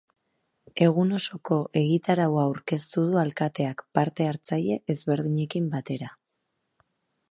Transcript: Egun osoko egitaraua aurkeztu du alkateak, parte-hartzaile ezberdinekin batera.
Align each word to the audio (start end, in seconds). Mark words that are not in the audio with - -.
Egun 0.85 1.11
osoko 1.17 1.57
egitaraua 1.83 2.45
aurkeztu 2.47 3.05
du 3.11 3.21
alkateak, 3.27 3.87
parte-hartzaile 4.01 4.83
ezberdinekin 4.97 5.73
batera. 5.77 6.15